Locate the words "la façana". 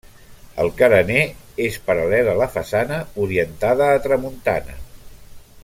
2.39-2.99